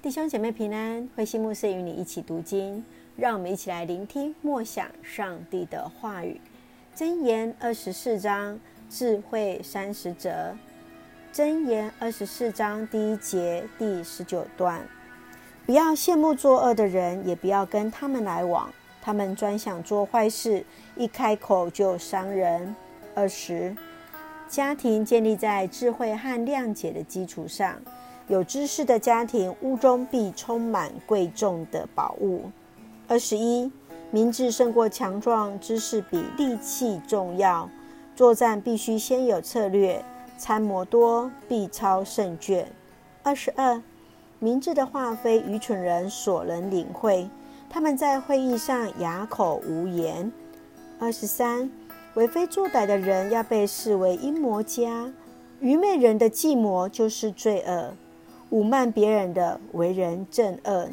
[0.00, 2.84] 弟兄姐妹平安，慧馨牧师与你一起读经，
[3.16, 6.40] 让我们一起来聆听默想上帝的话语。
[6.94, 10.56] 箴言二十四章，智慧三十则。
[11.32, 14.80] 箴言二十四章第一节第十九段：
[15.66, 18.72] 不要羡慕作恶的人，也不要跟他们来往，
[19.02, 22.72] 他们专想做坏事，一开口就伤人。
[23.16, 23.76] 二十，
[24.48, 27.82] 家庭建立在智慧和谅解的基础上。
[28.28, 32.42] 有知识的家庭，屋中必充满贵重的宝物。
[33.06, 33.72] 二十一，
[34.10, 37.68] 明智胜过强壮，知识比利器重要。
[38.14, 40.04] 作战必须先有策略，
[40.36, 42.70] 参谋多必操胜券。
[43.22, 43.82] 二十二，
[44.38, 47.30] 明智的话非愚蠢人所能领会，
[47.70, 50.30] 他们在会议上哑口无言。
[50.98, 51.70] 二十三，
[52.12, 55.10] 为非作歹的人要被视为阴谋家，
[55.60, 57.94] 愚昧人的计谋就是罪恶。
[58.50, 60.88] 侮慢别人的为人正恶。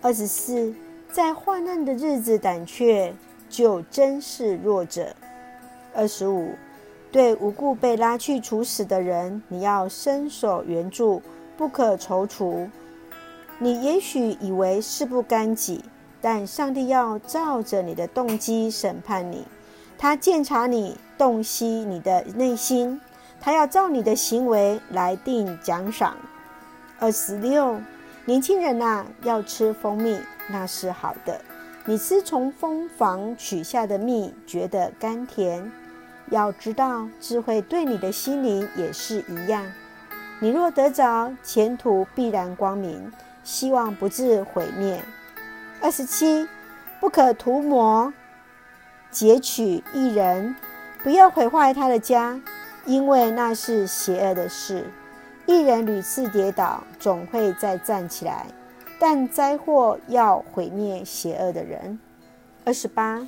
[0.00, 0.74] 二十四，
[1.10, 3.14] 在患难的日子胆怯，
[3.48, 5.14] 就真是弱者。
[5.94, 6.52] 二十五，
[7.12, 11.22] 对无故被拉去处死的人，你要伸手援助，
[11.56, 12.68] 不可踌躇。
[13.58, 15.84] 你也许以为事不干己，
[16.20, 19.44] 但上帝要照着你的动机审判你。
[19.96, 23.00] 他鉴察你，洞悉你的内心，
[23.40, 26.16] 他要照你的行为来定奖赏。
[27.02, 27.80] 二十六，
[28.26, 31.40] 年轻人呐、要吃蜂蜜，那是好的。
[31.84, 35.68] 你吃从蜂房取下的蜜，觉得甘甜。
[36.30, 39.66] 要知道，智慧对你的心灵也是一样。
[40.38, 45.02] 你若得着，前途必然光明，希望不致毁灭。
[45.80, 46.46] 二十七，
[47.00, 48.12] 不可涂抹、
[49.10, 50.54] 劫取一人，
[51.02, 52.40] 不要毁坏他的家，
[52.86, 54.84] 因为那是邪恶的事。
[55.46, 58.46] 一人屡次跌倒，总会再站起来，
[58.98, 61.98] 但灾祸要毁灭邪恶的人。
[62.64, 63.26] 二十八，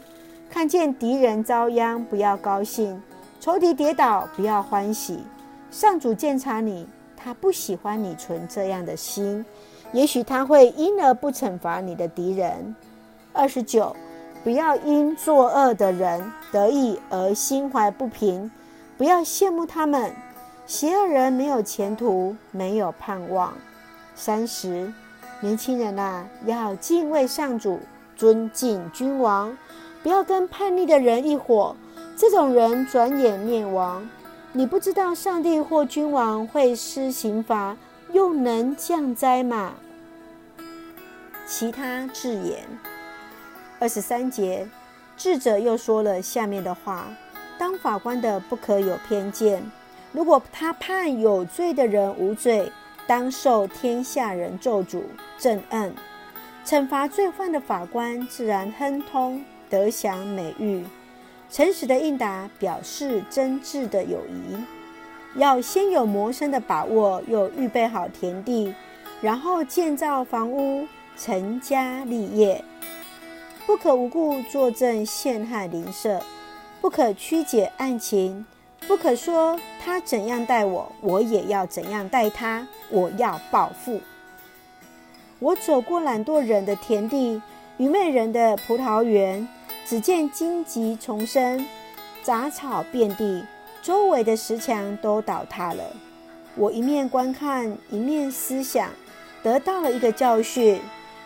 [0.48, 2.96] 看见敌人遭殃，不要高兴；
[3.40, 5.24] 仇敌跌倒，不要欢喜。
[5.70, 9.44] 上主鉴察你，他不喜欢你存这样的心，
[9.92, 12.76] 也许他会因而不惩罚你的敌人。
[13.32, 13.96] 二十九，
[14.44, 18.48] 不要因作恶的人得意而心怀不平，
[18.96, 20.12] 不要羡慕他们。
[20.66, 23.52] 邪恶人没有前途，没有盼望。
[24.14, 24.90] 三十，
[25.40, 27.80] 年轻人啊，要敬畏上主，
[28.16, 29.56] 尊敬君王，
[30.02, 31.76] 不要跟叛逆的人一伙，
[32.16, 34.08] 这种人转眼灭亡。
[34.52, 37.76] 你不知道上帝或君王会施刑罚，
[38.12, 39.74] 又能降灾吗？
[41.46, 42.64] 其他字眼。
[43.80, 44.66] 二十三节，
[45.14, 47.04] 智者又说了下面的话：
[47.58, 49.70] 当法官的不可有偏见。
[50.14, 52.70] 如果他判有罪的人无罪，
[53.04, 55.02] 当受天下人咒诅、
[55.36, 55.90] 震恨；
[56.64, 60.84] 惩罚罪犯的法官自然亨通，得享美誉。
[61.50, 64.56] 诚实的应答表示真挚的友谊。
[65.34, 68.72] 要先有谋生的把握，又预备好田地，
[69.20, 70.86] 然后建造房屋，
[71.16, 72.64] 成家立业。
[73.66, 76.22] 不可无故作证陷害邻舍，
[76.80, 78.46] 不可曲解案情。
[78.86, 82.66] 不可说他怎样待我，我也要怎样待他。
[82.90, 84.00] 我要报复。
[85.38, 87.40] 我走过懒惰人的田地，
[87.78, 89.48] 愚昧人的葡萄园，
[89.86, 91.66] 只见荆棘丛生，
[92.22, 93.44] 杂草遍地，
[93.82, 95.82] 周围的石墙都倒塌了。
[96.54, 98.90] 我一面观看，一面思想，
[99.42, 100.80] 得到了一个教训。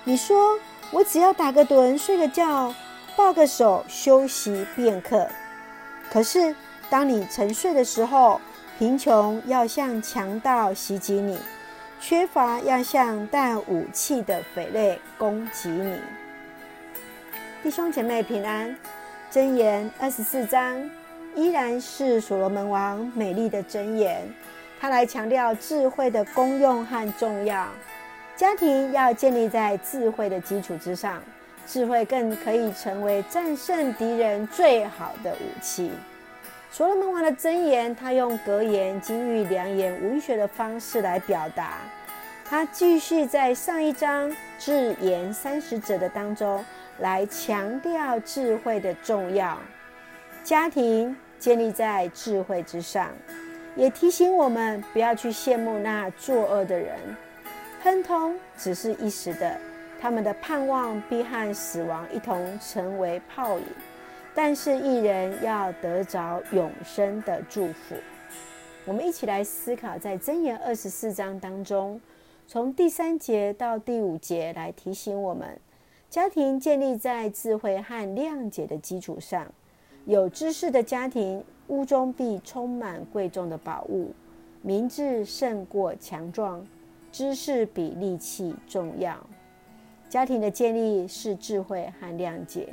[0.04, 0.58] 你说
[0.92, 2.72] 我只要打个盹，睡个觉，
[3.16, 5.26] 抱个手，休息片刻。
[6.08, 6.54] 可是。
[6.90, 8.40] 当你沉睡的时候，
[8.78, 11.38] 贫穷要像强盗袭击你，
[12.00, 15.98] 缺乏要像带武器的匪类攻击你。
[17.62, 18.74] 弟兄姐妹平安，
[19.30, 20.88] 箴言二十四章
[21.34, 24.22] 依然是所罗门王美丽的箴言，
[24.80, 27.68] 他来强调智慧的功用和重要。
[28.34, 31.22] 家庭要建立在智慧的基础之上，
[31.66, 35.90] 智慧更可以成为战胜敌人最好的武器。
[36.70, 41.78] 所罗门王的箴言，他用格言、金玉良言、文学的方式来表达。
[42.44, 46.64] 他继续在上一章智言三十者的当中
[46.98, 49.58] 来强调智慧的重要。
[50.44, 53.10] 家庭建立在智慧之上，
[53.74, 56.96] 也提醒我们不要去羡慕那作恶的人。
[57.82, 59.56] 亨通只是一时的，
[60.00, 63.66] 他们的盼望必和死亡一同成为泡影。
[64.40, 67.96] 但是一人要得着永生的祝福。
[68.84, 72.00] 我们一起来思考，在箴言二十四章当中，
[72.46, 75.58] 从第三节到第五节来提醒我们：
[76.08, 79.44] 家庭建立在智慧和谅解的基础上。
[80.04, 84.12] 有知识的家庭，屋中必充满贵重的宝物。
[84.62, 86.64] 明智胜过强壮，
[87.10, 89.18] 知识比力气重要。
[90.08, 92.68] 家庭的建立是智慧和谅解。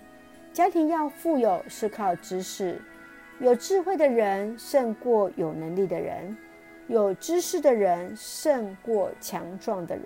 [0.55, 2.79] 家庭要富有，是靠知识。
[3.41, 6.33] 有智慧的人胜过有能力的人，
[6.87, 10.05] 有知识的人胜过强壮的人。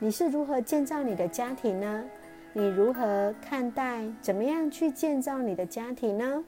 [0.00, 2.04] 你是如何建造你的家庭呢？
[2.52, 4.02] 你如何看待？
[4.20, 6.44] 怎么样去建造你的家庭呢？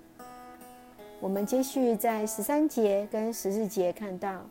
[1.20, 4.44] 我们继续在十三节跟十四节看到，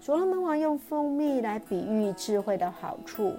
[0.00, 3.32] 所罗门王用蜂蜜来比喻智慧的好处。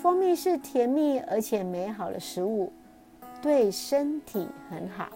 [0.00, 2.72] 蜂蜜是甜蜜而且美好的食物，
[3.42, 5.10] 对身体很好。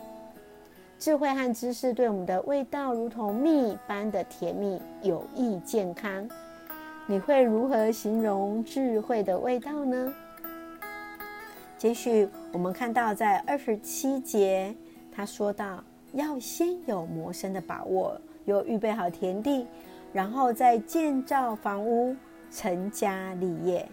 [0.99, 6.29] 智慧和知识对我们的味道如同蜜般的甜蜜，有益健康。
[7.07, 10.13] 你会如何形容智慧的味道呢？
[11.79, 14.75] 继续，我们看到在二十七节，
[15.11, 15.83] 他说道。
[16.13, 19.67] 要先有谋生的把握，有预备好田地，
[20.15, 22.17] 然后再建造房屋，
[22.51, 23.87] 成家立业。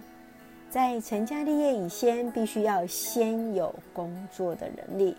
[0.74, 5.16] 在成家立业以前，必须要先有工作的能力。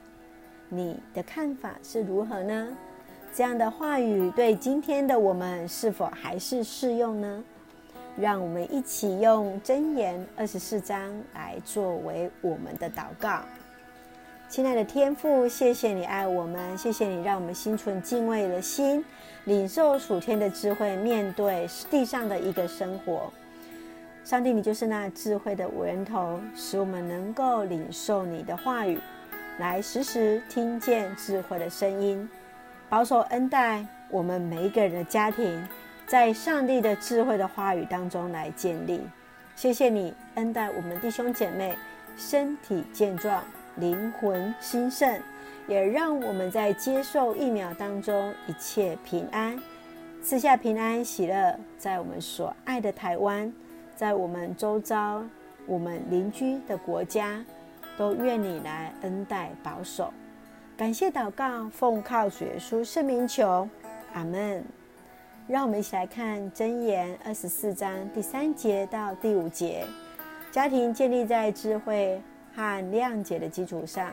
[0.69, 2.77] 你的看法是如何呢？
[3.33, 7.45] 这样的话语对今天的我们是否还是适用呢？
[8.17, 13.43] 让我们一起用箴言二十四章来作为我们的祷告。
[14.49, 19.05] 亲爱的天父，谢谢你爱我们，谢谢你让我们心存敬畏的心，
[19.45, 23.33] 领受属天的智慧，面对地上的一个生活。
[24.25, 28.99] 上帝，你就是那智慧的源头，使我们能够领受你的话语，
[29.59, 32.27] 来时时听见智慧的声音，
[32.89, 35.63] 保守恩待我们每一个人的家庭，
[36.07, 39.03] 在上帝的智慧的话语当中来建立。
[39.55, 41.77] 谢谢你恩待我们弟兄姐妹，
[42.17, 43.45] 身体健壮。
[43.77, 45.21] 灵魂兴盛，
[45.67, 49.61] 也让我们在接受疫苗当中一切平安，
[50.23, 53.53] 赐下平安喜乐，在我们所爱的台湾，
[53.95, 55.23] 在我们周遭、
[55.67, 57.45] 我们邻居的国家，
[57.97, 60.13] 都愿你来恩待保守。
[60.77, 63.69] 感谢祷告，奉靠主耶稣圣名求，
[64.13, 64.65] 阿门。
[65.47, 69.85] 让我们一起来看箴言二十四章第三节到第五节，
[70.51, 72.21] 家庭建立在智慧。
[72.57, 74.13] 和谅解的基础上，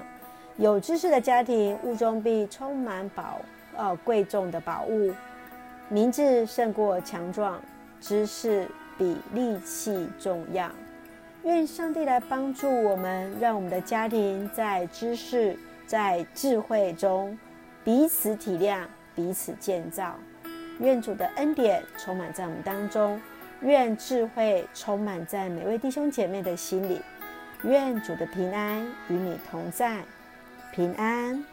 [0.57, 3.39] 有知识的家庭，物中必充满宝，
[3.77, 5.13] 呃，贵重的宝物。
[5.89, 7.62] 明智胜过强壮，
[8.00, 8.68] 知识
[9.01, 10.69] 比力气重要。
[11.44, 15.57] 愿上帝来帮助我们，让我们的家庭在知识、
[15.88, 17.36] 在智慧中
[17.83, 18.83] 彼此体谅、
[19.15, 20.15] 彼此建造。
[20.80, 23.19] 愿主的恩典充满在我们当中，
[23.62, 27.01] 愿智慧充满在每位弟兄姐妹的心里。
[27.63, 30.03] 愿主的平安与你同在，
[30.71, 31.44] 平安。